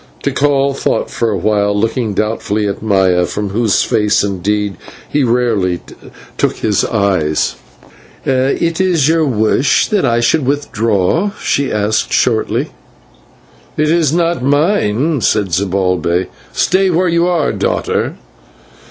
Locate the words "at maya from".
2.67-3.49